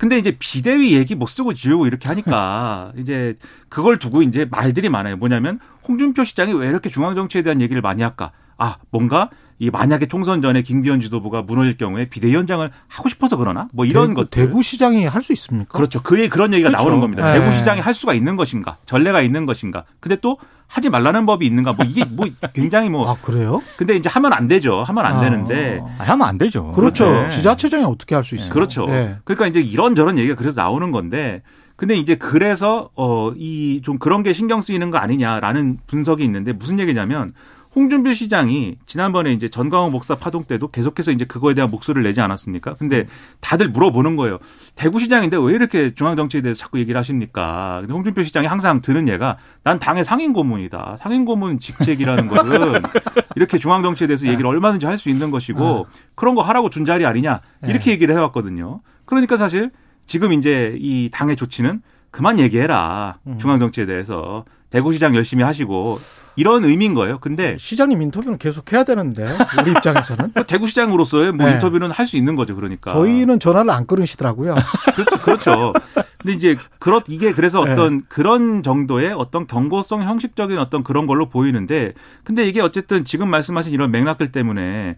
[0.00, 3.36] 근데 이제 비대위 얘기 못 쓰고 지우고 이렇게 하니까 이제
[3.68, 5.18] 그걸 두고 이제 말들이 많아요.
[5.18, 8.32] 뭐냐면 홍준표 시장이 왜 이렇게 중앙 정치에 대한 얘기를 많이 할까?
[8.60, 13.68] 아, 뭔가 이 만약에 총선 전에 김기현 지도부가 무너질 경우에 비대위원장을 하고 싶어서 그러나?
[13.72, 14.30] 뭐 이런 것들.
[14.30, 15.76] 대구시장이 할 수 있습니까?
[15.76, 16.00] 그렇죠.
[16.02, 16.82] 그의 그런 얘기가 그렇죠.
[16.84, 17.26] 나오는 겁니다.
[17.32, 17.38] 네.
[17.40, 18.76] 대구시장이 할 수가 있는 것인가?
[18.86, 19.84] 전례가 있는 것인가?
[20.00, 21.72] 근데 또 하지 말라는 법이 있는가?
[21.74, 23.60] 뭐 이게 뭐 굉장히 뭐 아 그래요?
[23.76, 24.82] 근데 이제 하면 안 되죠.
[24.82, 25.20] 하면 안 아.
[25.20, 26.68] 되는데 아, 하면 안 되죠.
[26.68, 27.10] 그렇죠.
[27.10, 27.28] 네.
[27.30, 28.50] 지자체장이 어떻게 할 수 있어요?
[28.50, 28.86] 그렇죠.
[28.88, 29.16] 예.
[29.24, 31.42] 그러니까 이제 이런 저런 얘기가 그래서 나오는 건데
[31.76, 36.78] 근데 이제 그래서 어 이 좀 그런 게 신경 쓰이는 거 아니냐라는 분석이 있는데 무슨
[36.78, 37.32] 얘기냐면
[37.74, 42.74] 홍준표 시장이 지난번에 이제 전광호 목사 파동 때도 계속해서 이제 그거에 대한 목소리를 내지 않았습니까?
[42.74, 43.06] 근데
[43.40, 44.38] 다들 물어보는 거예요.
[44.74, 47.78] 대구시장인데 왜 이렇게 중앙정치에 대해서 자꾸 얘기를 하십니까?
[47.80, 50.96] 근데 홍준표 시장이 항상 드는 얘가 난 당의 상임고문이다.
[50.98, 52.82] 상임고문 직책이라는 것은
[53.36, 57.40] 이렇게 중앙정치에 대해서 얘기를 얼마든지 할 수 있는 것이고 그런 거 하라고 준 자리 아니냐
[57.66, 58.80] 이렇게 얘기를 해왔거든요.
[59.06, 59.70] 그러니까 사실
[60.04, 61.80] 지금 이제 이 당의 조치는
[62.10, 63.18] 그만 얘기해라.
[63.38, 64.44] 중앙정치에 대해서.
[64.70, 65.98] 대구시장 열심히 하시고
[66.36, 67.18] 이런 의미인 거예요.
[67.18, 69.26] 근데 시장님 인터뷰는 계속 해야 되는데
[69.60, 71.54] 우리 입장에서는 또 대구시장으로서의 뭐 네.
[71.54, 72.56] 인터뷰는 할 수 있는 거죠.
[72.56, 72.92] 그러니까.
[72.92, 74.56] 저희는 전화를 안 끊으시더라고요.
[74.96, 75.18] 그렇죠.
[75.22, 75.72] 그렇죠.
[76.18, 77.72] 근데 이제 그렇 이게 그래서 네.
[77.72, 81.92] 어떤 그런 정도의 어떤 경고성 형식적인 어떤 그런 걸로 보이는데
[82.24, 84.96] 근데 이게 어쨌든 지금 말씀하신 이런 맥락들 때문에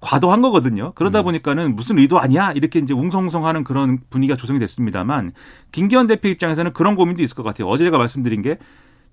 [0.00, 0.92] 과도한 거거든요.
[0.94, 1.24] 그러다 음.
[1.24, 2.52] 보니까는 무슨 의도 아니야?
[2.52, 5.32] 이렇게 이제 웅성웅성하는 그런 분위기가 조성이 됐습니다만
[5.70, 7.68] 김기현 대표 입장에서는 그런 고민도 있을 것 같아요.
[7.68, 8.58] 어제 제가 말씀드린 게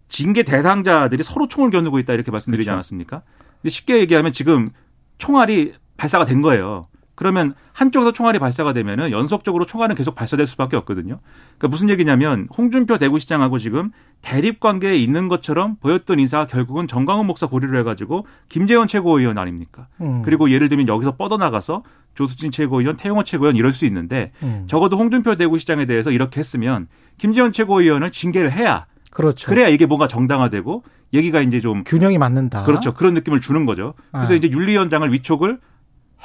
[0.10, 2.74] 징계 대상자들이 서로 총을 겨누고 있다 이렇게 말씀드리지 그렇죠.
[2.74, 3.22] 않았습니까?
[3.62, 4.70] 근데 쉽게 얘기하면 지금
[5.18, 6.88] 총알이 발사가 된 거예요.
[7.20, 11.20] 그러면 한쪽에서 총알이 발사가 되면은 연속적으로 총알은 계속 발사될 수밖에 없거든요.
[11.58, 13.92] 그러니까 무슨 얘기냐면 홍준표 대구시장하고 지금
[14.22, 19.88] 대립 관계에 있는 것처럼 보였던 인사가 결국은 정광훈 목사 고리로 해가지고 김재원 최고위원 아닙니까?
[20.00, 20.22] 음.
[20.24, 21.84] 그리고 예를 들면 여기서 뻗어나가서
[22.16, 24.64] 조수진 최고위원, 태용호 최고위원 이럴 수 있는데 음.
[24.68, 29.50] 적어도 홍준표 대구시장에 대해서 이렇게 했으면 김재원 최고위원을 징계를 해야 그렇죠.
[29.50, 32.64] 그래야 이게 뭔가 정당화되고 얘기가 이제 좀 균형이 맞는다.
[32.64, 32.94] 그렇죠.
[32.94, 33.94] 그런 느낌을 주는 거죠.
[34.12, 34.36] 그래서 아.
[34.36, 35.60] 이제 윤리위원장을 위촉을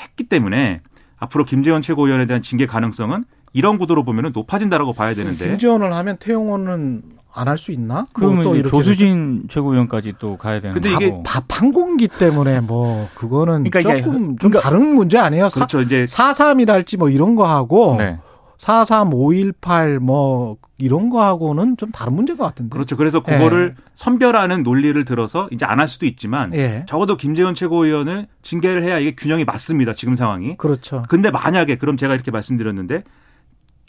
[0.01, 0.81] 했기 때문에
[1.19, 7.03] 앞으로 김재원 최고위원에 대한 징계 가능성은 이런 구도로 보면은 높아진다라고 봐야 되는데 김지원을 하면 태용호는
[7.37, 8.07] 안 할 수 있나?
[8.13, 10.93] 그러면 뭐 이제 조수진 최고위원까지 또 가야 되는 근데.
[10.93, 15.49] 이게 다 판공기 때문에 뭐 그거는 그러니까 조금 좀 그러니까- 다른 문제 아니에요?
[15.49, 15.81] 그렇죠.
[15.81, 18.21] 이제 4.3이랄지 뭐 이런 거 하고 네.
[18.59, 19.13] 4.3,
[19.61, 22.73] 5.18 뭐 이런 거 하고는 좀 다른 문제인 것 같은데.
[22.73, 22.97] 그렇죠.
[22.97, 26.85] 그래서 그거를 선별하는 논리를 들어서 이제 안 할 수도 있지만 예.
[26.89, 29.93] 적어도 김재원 최고위원을 징계를 해야 이게 균형이 맞습니다.
[29.93, 30.57] 지금 상황이.
[30.57, 31.03] 그렇죠.
[31.09, 33.03] 근데 만약에 그럼 제가 이렇게 말씀드렸는데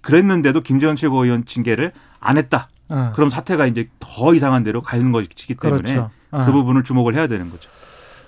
[0.01, 2.69] 그랬는데도 김재원 최고위원 징계를 안 했다.
[2.89, 3.11] 어.
[3.15, 6.11] 그럼 사태가 이제 더 이상한 데로 가는 것이기 때문에 그렇죠.
[6.31, 6.43] 어.
[6.45, 7.69] 그 부분을 주목을 해야 되는 거죠.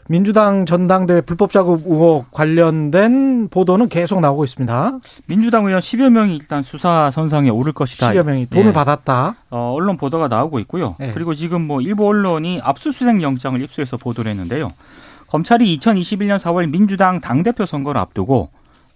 [0.09, 4.99] 민주당 전당대회 불법 자금 의혹 관련된 보도는 계속 나오고 있습니다.
[5.27, 8.11] 민주당 의원 10여 명이 일단 수사 선상에 오를 것이다.
[8.11, 8.73] 10여 명이 돈을 예.
[8.73, 9.35] 받았다.
[9.49, 10.95] 어, 언론 보도가 나오고 있고요.
[11.01, 11.11] 예.
[11.13, 14.71] 그리고 지금 뭐 일부 언론이 압수수색 영장을 입수해서 보도를 했는데요.
[15.27, 18.49] 검찰이 2021년 4월 민주당 당대표 선거를 앞두고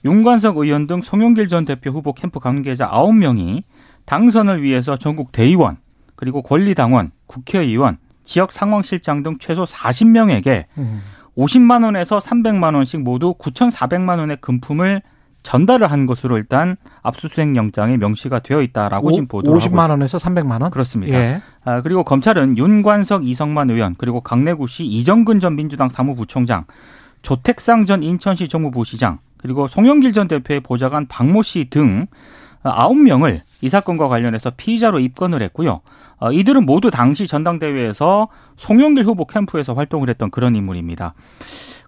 [0.05, 3.63] 윤관석 의원 등 송영길 전 대표 후보 캠프 관계자 9명이
[4.05, 5.77] 당선을 위해서 전국 대의원,
[6.15, 7.97] 그리고 권리당원, 국회의원,
[8.31, 11.01] 지역 상황실장 등 최소 40명에게 음.
[11.37, 15.01] 50만 원에서 300만 원씩 모두 9,400만 원의 금품을
[15.43, 19.89] 전달을 한 것으로 일단 압수수색 영장에 명시가 되어 있다라고 지금 보도를 하고 50만 있습니다.
[19.89, 20.71] 원에서 300만 원?
[20.71, 21.13] 그렇습니다.
[21.13, 21.41] 예.
[21.65, 26.65] 아, 그리고 검찰은 윤관석, 이성만 의원, 그리고 강내구시 이정근 전 민주당 사무부총장,
[27.23, 32.07] 조택상 전 인천시 정무부시장, 그리고 송영길 전 대표의 보좌관 박모 씨등
[32.63, 35.81] 아홉 명을 이 사건과 관련해서 피의자로 입건을 했고요.
[36.19, 41.13] 어, 이들은 모두 당시 전당대회에서 송영길 후보 캠프에서 활동을 했던 그런 인물입니다.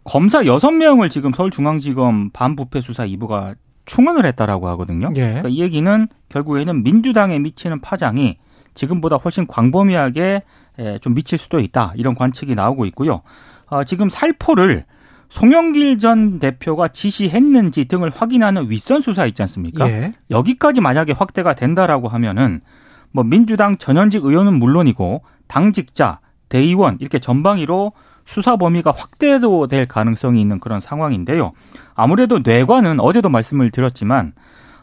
[0.03, 3.55] 검사 여섯 명을 지금 서울중앙지검 반부패 수사 2부가
[3.85, 5.07] 충원을 했다라고 하거든요.
[5.15, 5.21] 예.
[5.21, 8.37] 그러니까 이 얘기는 결국에는 민주당에 미치는 파장이
[8.73, 10.43] 지금보다 훨씬 광범위하게
[10.79, 13.21] 에, 좀 미칠 수도 있다 이런 관측이 나오고 있고요.
[13.67, 14.85] 어, 지금 살포를
[15.33, 19.89] 송영길 전 대표가 지시했는지 등을 확인하는 윗선 수사 있지 않습니까?
[19.89, 20.13] 예.
[20.29, 22.61] 여기까지 만약에 확대가 된다라고 하면은
[23.11, 26.19] 뭐 민주당 전현직 의원은 물론이고 당직자,
[26.49, 27.93] 대의원 이렇게 전방위로
[28.27, 31.53] 수사 범위가 확대도 될 가능성이 있는 그런 상황인데요.
[31.95, 34.33] 아무래도 뇌관은 어제도 말씀을 드렸지만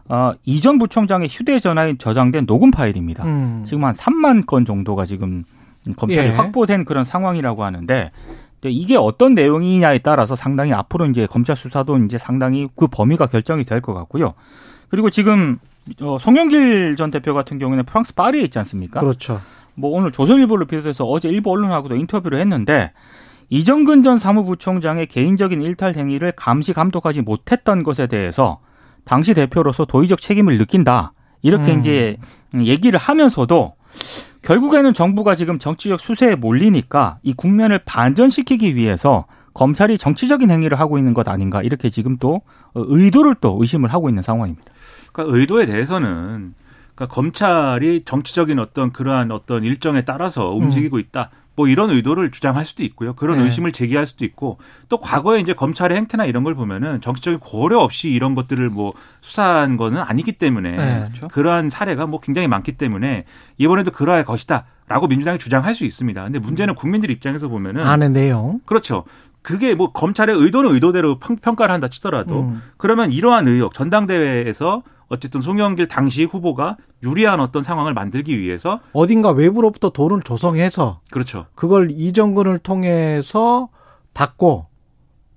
[0.08, 3.24] 어, 이전 부총장의 휴대전화에 저장된 녹음 파일입니다.
[3.24, 3.62] 음.
[3.64, 5.44] 지금 한 3만 건 정도가 지금
[5.96, 6.32] 검찰이 예.
[6.32, 8.10] 확보된 그런 상황이라고 하는데
[8.64, 13.80] 이게 어떤 내용이냐에 따라서 상당히 앞으로 이제 검찰 수사도 이제 상당히 그 범위가 결정이 될
[13.80, 14.34] 것 같고요.
[14.88, 15.58] 그리고 지금
[16.02, 19.00] 어, 송영길 전 대표 같은 경우는 프랑스 파리에 있지 않습니까?
[19.00, 19.40] 그렇죠.
[19.74, 22.92] 뭐 오늘 조선일보를 비롯해서 어제 일부 언론하고도 인터뷰를 했는데
[23.48, 28.60] 이정근 전 사무부총장의 개인적인 일탈 행위를 감시 감독하지 못했던 것에 대해서
[29.04, 31.12] 당시 대표로서 도의적 책임을 느낀다.
[31.42, 31.80] 이렇게 음.
[31.80, 32.16] 이제
[32.54, 33.72] 얘기를 하면서도
[34.42, 41.12] 결국에는 정부가 지금 정치적 수세에 몰리니까 이 국면을 반전시키기 위해서 검찰이 정치적인 행위를 하고 있는
[41.12, 42.42] 것 아닌가 이렇게 지금 또
[42.74, 44.72] 의도를 또 의심을 하고 있는 상황입니다.
[45.12, 46.54] 그러니까 의도에 대해서는
[46.94, 51.30] 그러니까 검찰이 정치적인 어떤 그러한 어떤 일정에 따라서 움직이고 있다.
[51.60, 53.12] 뭐 이런 의도를 주장할 수도 있고요.
[53.12, 53.44] 그런 네.
[53.44, 54.56] 의심을 제기할 수도 있고
[54.88, 59.76] 또 과거에 이제 검찰의 행태나 이런 걸 보면은 정치적인 고려 없이 이런 것들을 뭐 수사한
[59.76, 61.04] 거는 아니기 때문에 네.
[61.30, 63.24] 그러한 사례가 뭐 굉장히 많기 때문에
[63.58, 66.24] 이번에도 그러할 것이다라고 민주당이 주장할 수 있습니다.
[66.24, 68.60] 근데 문제는 국민들 입장에서 보면은 안의 내용.
[68.64, 69.04] 그렇죠.
[69.42, 72.62] 그게 뭐 검찰의 의도는 의도대로 평, 평가를 한다 치더라도 음.
[72.78, 79.90] 그러면 이러한 의혹 전당대회에서 어쨌든 송영길 당시 후보가 유리한 어떤 상황을 만들기 위해서 어딘가 외부로부터
[79.90, 81.46] 돈을 조성해서 그렇죠.
[81.54, 83.68] 그걸 이정근을 통해서
[84.14, 84.69] 받고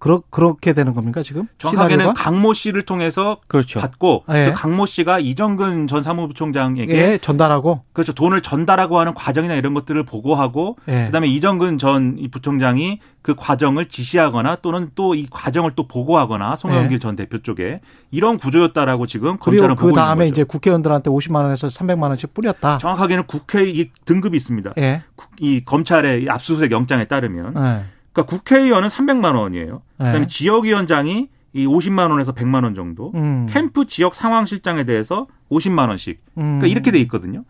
[0.04, 1.48] 그렇 그렇게 되는 겁니까 지금?
[1.60, 2.13] 정확하게는 시나리오가?
[2.22, 3.80] 강모 씨를 통해서 그렇죠.
[3.80, 4.48] 받고 예.
[4.54, 10.04] 그 강모 씨가 이정근 전 사무부총장에게 예, 전달하고 그렇죠 돈을 전달하고 하는 과정이나 이런 것들을
[10.04, 11.06] 보고하고 예.
[11.06, 17.00] 그다음에 이정근 전이 부총장이 그 과정을 지시하거나 또는 또 이 과정을 또 보고하거나 송영길 예.
[17.00, 17.80] 전 대표 쪽에
[18.12, 20.42] 이런 구조였다라고 지금 검찰은 그 보고 다음에 있는 거죠.
[20.42, 22.78] 이제 국회의원들한테 50만 원에서 300만 원씩 뿌렸다.
[22.80, 24.74] 정확하게는 국회 이 등급이 있습니다.
[24.80, 25.04] 예.
[25.16, 27.84] 국- 이 검찰의 이 압수수색 영장에 따르면 예.
[28.13, 29.82] 그러니까 국회의원은 300만 원이에요.
[29.97, 30.26] 그다음에 예.
[30.28, 33.12] 지역위원장이 이 50만 원에서 100만 원 정도.
[33.15, 33.47] 음.
[33.49, 36.21] 캠프 지역 상황실장에 대해서 50만 원씩.
[36.38, 36.60] 음.
[36.60, 37.43] 그러니까 이렇게 돼 있거든요.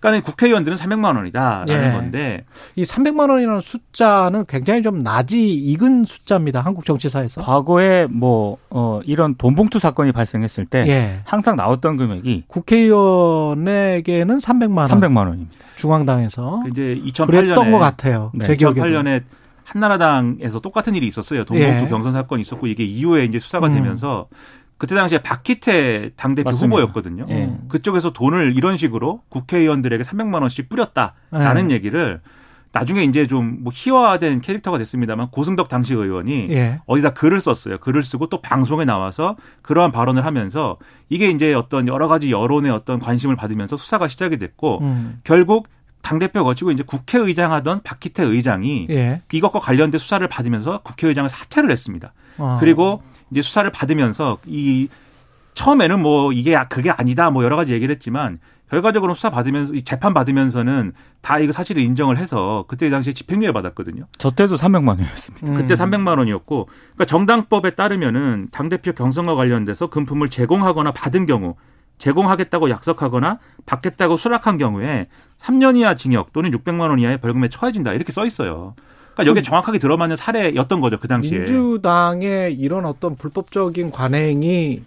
[0.00, 1.92] 그러니까 국회의원들은 300만 원이다라는 예.
[1.92, 2.44] 건데
[2.76, 6.60] 이 300만 원이라는 숫자는 굉장히 좀 낮이 익은 숫자입니다.
[6.60, 7.40] 한국 정치사에서.
[7.40, 11.20] 과거에 뭐 어, 이런 돈봉투 사건이 발생했을 때 예.
[11.24, 14.88] 항상 나왔던 금액이 국회의원에게는 300만 원.
[14.88, 15.52] 300만 원입니다.
[15.76, 18.30] 중앙당에서 그 이제 2008년에 그랬던 것 같아요.
[18.34, 18.78] 네, 제 기억에.
[18.82, 19.22] 2008년에
[19.64, 21.44] 한나라당에서 똑같은 일이 있었어요.
[21.44, 21.86] 동봉투 예.
[21.88, 23.74] 경선 사건이 있었고 이게 이후에 이제 수사가 음.
[23.74, 24.28] 되면서
[24.76, 26.76] 그때 당시에 박희태 당대표 맞습니다.
[26.76, 27.26] 후보였거든요.
[27.30, 27.44] 예.
[27.44, 27.64] 음.
[27.68, 31.74] 그쪽에서 돈을 이런 식으로 국회의원들에게 300만 원씩 뿌렸다라는 네.
[31.74, 32.20] 얘기를
[32.72, 36.80] 나중에 이제 좀 뭐 희화화된 캐릭터가 됐습니다만 고승덕 당시 의원이 예.
[36.86, 37.78] 어디다 글을 썼어요.
[37.78, 40.76] 글을 쓰고 또 방송에 나와서 그러한 발언을 하면서
[41.08, 45.20] 이게 이제 어떤 여러 가지 여론의 어떤 관심을 받으면서 수사가 시작이 됐고 음.
[45.22, 45.68] 결국
[46.04, 49.22] 당대표 거치고 이제 국회의장 하던 박기태 의장이 예.
[49.32, 52.12] 이것과 관련된 수사를 받으면서 국회의장을 사퇴를 했습니다.
[52.36, 52.58] 어.
[52.60, 54.88] 그리고 이제 수사를 받으면서 이
[55.54, 58.38] 처음에는 뭐 이게 그게 아니다 뭐 여러 가지 얘기를 했지만
[58.70, 64.04] 결과적으로 수사 받으면서 이 재판 받으면서는 다 이거 사실을 인정을 해서 그때 당시에 집행유예 받았거든요.
[64.18, 65.46] 저 때도 300만 원이었습니다.
[65.46, 65.54] 음.
[65.54, 71.54] 그때 300만 원이었고 그러니까 정당법에 따르면은 당 대표 경선과 관련돼서 금품을 제공하거나 받은 경우
[71.98, 75.06] 제공하겠다고 약속하거나 받겠다고 수락한 경우에
[75.40, 78.74] 3년 이하 징역 또는 600만 원 이하의 벌금에 처해진다 이렇게 써 있어요.
[79.14, 81.38] 그러니까 여기 에 정확하게 들어맞는 사례였던 거죠 그 당시에.
[81.38, 84.82] 민주당의 이런 어떤 불법적인 관행이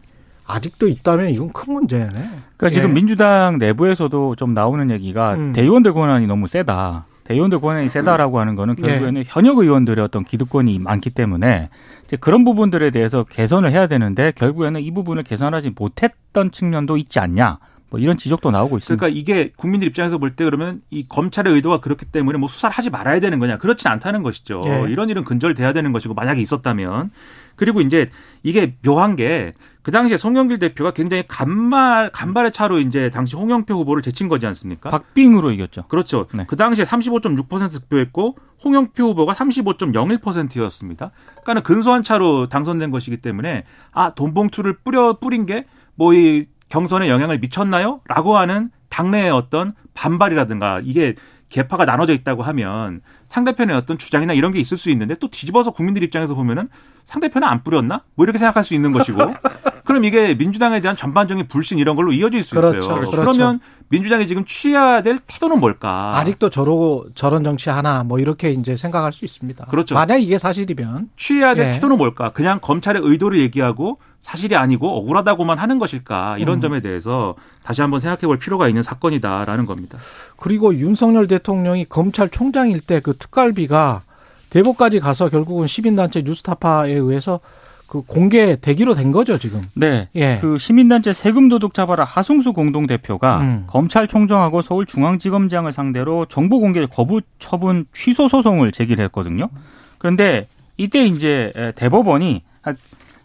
[0.45, 2.11] 아직도 있다면 이건 큰 문제네.
[2.11, 2.93] 그러니까 지금 예.
[2.93, 5.53] 민주당 내부에서도 좀 나오는 얘기가 음.
[5.53, 7.05] 대의원들 권한이 너무 세다.
[7.25, 8.81] 대의원들 권한이 세다라고 하는 거는 예.
[8.81, 11.69] 결국에는 현역 의원들의 어떤 기득권이 많기 때문에
[12.15, 17.59] 그런 부분들에 대해서 개선을 해야 되는데 결국에는 이 부분을 개선하지 못했던 측면도 있지 않냐.
[17.89, 18.99] 뭐 이런 지적도 나오고 있습니다.
[18.99, 22.89] 그러니까 이게 국민들 입장에서 볼 때 그러면 이 검찰의 의도가 그렇기 때문에 뭐 수사를 하지
[22.89, 24.61] 말아야 되는 거냐 그렇지 않다는 것이죠.
[24.65, 24.85] 예.
[24.89, 27.11] 이런 일은 근절돼야 되는 것이고 만약에 있었다면
[27.55, 28.09] 그리고 이제
[28.43, 29.53] 이게 묘한 게
[29.87, 34.89] 그 당시에 송영길 대표가 굉장히 간말 간발의 차로 이제 당시 홍영표 후보를 제친 거지 않습니까?
[34.89, 35.85] 박빙으로 이겼죠.
[35.87, 36.27] 그렇죠.
[36.33, 36.43] 네.
[36.45, 41.11] 그 당시에 35.6% 득표했고 홍영표 후보가 35.01%였습니다.
[41.35, 45.63] 그러니까는 근소한 차로 당선된 것이기 때문에 아 돈 봉투를 뿌려 뿌린 게
[45.95, 48.01] 뭐이 경선에 영향을 미쳤나요?
[48.07, 51.15] 라고 하는 당내의 어떤 반발이라든가 이게
[51.49, 56.03] 개파가 나눠져 있다고 하면 상대편의 어떤 주장이나 이런 게 있을 수 있는데 또 뒤집어서 국민들
[56.03, 56.67] 입장에서 보면은
[57.05, 58.03] 상대편은 안 뿌렸나?
[58.15, 59.17] 뭐 이렇게 생각할 수 있는 것이고
[59.85, 62.77] 그럼 이게 민주당에 대한 전반적인 불신 이런 걸로 이어질 수 그렇죠.
[62.79, 62.95] 있어요.
[62.95, 63.11] 그렇죠.
[63.11, 66.17] 그러면 민주당이 지금 취해야 될 태도는 뭘까?
[66.17, 69.65] 아직도 저러고 저런 정치 하나 뭐 이렇게 이제 생각할 수 있습니다.
[69.65, 69.95] 그렇죠.
[69.95, 71.73] 만약 이게 사실이면 취해야 될 예.
[71.73, 72.31] 태도는 뭘까?
[72.31, 76.37] 그냥 검찰의 의도를 얘기하고 사실이 아니고 억울하다고만 하는 것일까?
[76.39, 76.61] 이런 음.
[76.61, 79.97] 점에 대해서 다시 한번 생각해 볼 필요가 있는 사건이다라는 겁니다.
[80.35, 84.01] 그리고 윤석열 대통령이 검찰총장일 때 그 특갈비가
[84.49, 87.39] 대법까지 가서 결국은 시민단체 뉴스타파에 의해서
[87.87, 89.61] 그 공개 되기로 된 거죠 지금.
[89.73, 90.09] 네.
[90.15, 90.37] 예.
[90.41, 93.63] 그 시민단체 세금 도둑 잡아라 하승수 공동 대표가 음.
[93.67, 99.49] 검찰총장하고 서울중앙지검장을 상대로 정보 공개 거부 처분 취소 소송을 제기를 했거든요.
[99.97, 102.73] 그런데 이때 이제 대법원이 아,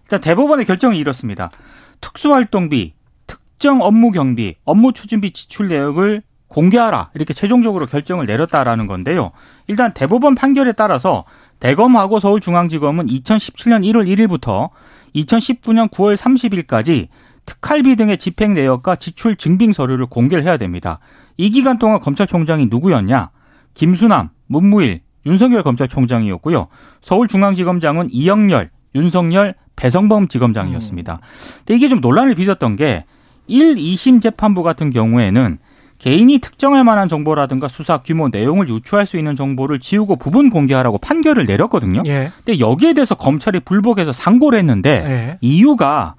[0.05, 1.51] 일단 대법원의 결정이 이렇습니다.
[2.01, 2.95] 특수활동비,
[3.27, 9.33] 특정 업무 경비, 업무 추진비 지출 내역을 공개하라 이렇게 최종적으로 결정을 내렸다라는 건데요.
[9.67, 11.25] 일단 대법원 판결에 따라서
[11.63, 14.71] 대검하고 서울중앙지검은 2017년 1월 1일부터
[15.15, 17.07] 2019년 9월 30일까지
[17.47, 20.99] 특활비 등의 집행 내역과 지출 증빙 서류를 공개를 해야 됩니다.
[21.37, 23.31] 이 기간 동안 검찰총장이 누구였냐?
[23.75, 26.67] 김수남, 문무일, 윤석열 검찰총장이었고요.
[27.01, 31.21] 서울중앙지검장은 이영렬, 윤석열, 배성범 지검장이었습니다.
[31.59, 33.05] 근데 이게 좀 논란을 빚었던 게
[33.47, 35.59] 1, 2심 재판부 같은 경우에는
[36.03, 41.47] 개인이 특정할 만한 정보라든가 수사 규모 내용을 유추할 수 있는 정보를 지우고 부분 공개하라고 판결을
[41.47, 42.03] 내렸거든요.
[42.07, 42.33] 예.
[42.45, 45.39] 근데 여기에 대해서 검찰이 불복해서 상고를 했는데 예.
[45.41, 46.17] 이유가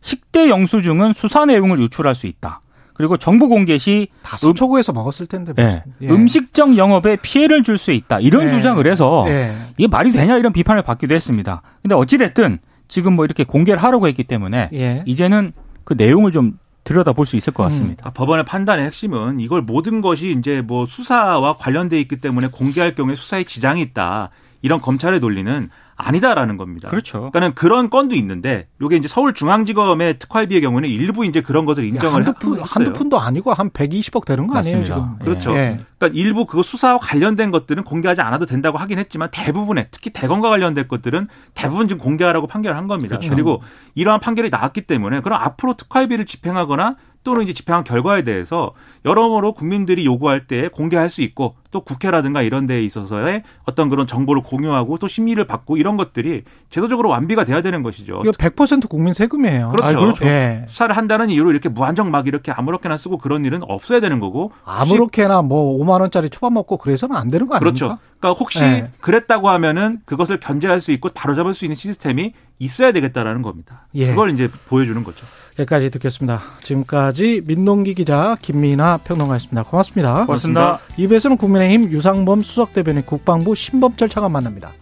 [0.00, 2.62] 식대 영수증은 수사 내용을 유출할 수 있다.
[2.94, 5.82] 그리고 정보 공개 시다 서초구에서 먹었을 텐데 예, 무슨.
[6.00, 6.08] 예.
[6.08, 8.20] 음식적 영업에 피해를 줄 수 있다.
[8.20, 8.48] 이런 예.
[8.48, 9.52] 주장을 해서 예.
[9.76, 11.60] 이게 말이 되냐 이런 비판을 받기도 했습니다.
[11.82, 15.02] 근데 어찌 됐든 지금 뭐 이렇게 공개를 하려고 했기 때문에 예.
[15.04, 15.52] 이제는
[15.84, 16.54] 그 내용을 좀
[16.86, 17.96] 들여다볼 수 있을 것 같습니다.
[17.96, 23.16] 그러니까 법원의 판단의 핵심은 이걸 모든 것이 이제 뭐 수사와 관련돼 있기 때문에 공개할 경우에
[23.16, 24.30] 수사에 지장이 있다.
[24.62, 26.88] 이런 검찰의 논리는 아니다라는 겁니다.
[26.88, 27.30] 그렇죠.
[27.30, 32.32] 그러니까는 그런 건도 있는데 요게 이제 서울중앙지검의 특활비의 경우는 일부 이제 그런 것을 인정을 한두
[32.34, 32.60] 푼.
[32.60, 34.94] 한두 푼도 아니고 한 120억 되는 거 아니에요, 맞습니다.
[34.94, 35.18] 지금.
[35.18, 35.56] 그렇죠.
[35.56, 35.80] 예.
[35.98, 40.86] 그러니까 일부 그 수사와 관련된 것들은 공개하지 않아도 된다고 하긴 했지만 대부분의 특히 대검과 관련된
[40.88, 43.16] 것들은 대부분 지금 공개하라고 판결을 한 겁니다.
[43.16, 43.34] 그렇죠.
[43.34, 43.62] 그리고
[43.94, 48.72] 이러한 판결이 나왔기 때문에 그럼 앞으로 특활비를 집행하거나 또는 이제 집행한 결과에 대해서
[49.04, 54.42] 여러모로 국민들이 요구할 때 공개할 수 있고 또 국회라든가 이런 데에 있어서의 어떤 그런 정보를
[54.42, 58.22] 공유하고 또 심의를 받고 이런 것들이 제도적으로 완비가 돼야 되는 것이죠.
[58.24, 59.70] 이거 100% 국민 세금이에요.
[59.70, 59.96] 그렇죠.
[59.96, 60.24] 아, 그렇죠.
[60.26, 60.64] 예.
[60.66, 65.42] 수사를 한다는 이유로 이렇게 무한정 막 이렇게 아무렇게나 쓰고 그런 일은 없어야 되는 거고 아무렇게나
[65.42, 67.58] 뭐 5만 원짜리 초밥 먹고 그래서는 안 되는 거 아닙니까?
[67.78, 67.98] 그렇죠.
[68.18, 68.90] 그러니까 혹시 네.
[69.00, 73.86] 그랬다고 하면은 그것을 견제할 수 있고 바로잡을 수 있는 시스템이 있어야 되겠다라는 겁니다.
[73.94, 74.08] 예.
[74.08, 75.24] 그걸 이제 보여주는 거죠.
[75.58, 76.40] 여기까지 듣겠습니다.
[76.60, 79.64] 지금까지 민동기 기자 김민아 평론가였습니다.
[79.64, 80.26] 고맙습니다.
[80.26, 80.78] 고맙습니다.
[80.96, 84.72] 이부에서는 국민의힘 유상범 수석대변인 국방부 신범철 차관 만납니다.